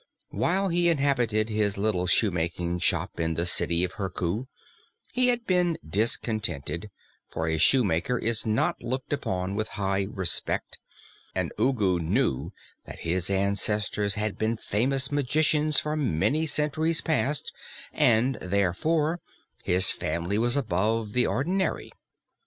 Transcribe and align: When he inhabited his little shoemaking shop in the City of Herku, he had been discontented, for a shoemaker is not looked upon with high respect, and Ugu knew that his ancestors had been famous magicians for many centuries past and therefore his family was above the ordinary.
When 0.29 0.71
he 0.71 0.89
inhabited 0.89 1.49
his 1.49 1.77
little 1.77 2.07
shoemaking 2.07 2.79
shop 2.79 3.19
in 3.19 3.35
the 3.35 3.45
City 3.45 3.83
of 3.83 3.93
Herku, 3.97 4.47
he 5.13 5.27
had 5.27 5.45
been 5.45 5.77
discontented, 5.87 6.89
for 7.29 7.47
a 7.47 7.59
shoemaker 7.59 8.17
is 8.17 8.43
not 8.43 8.81
looked 8.81 9.13
upon 9.13 9.53
with 9.53 9.67
high 9.77 10.07
respect, 10.09 10.79
and 11.35 11.53
Ugu 11.59 11.99
knew 11.99 12.51
that 12.85 13.01
his 13.01 13.29
ancestors 13.29 14.15
had 14.15 14.39
been 14.39 14.57
famous 14.57 15.11
magicians 15.11 15.79
for 15.79 15.95
many 15.95 16.47
centuries 16.47 17.01
past 17.01 17.53
and 17.93 18.37
therefore 18.37 19.19
his 19.63 19.91
family 19.91 20.39
was 20.39 20.57
above 20.57 21.13
the 21.13 21.27
ordinary. 21.27 21.91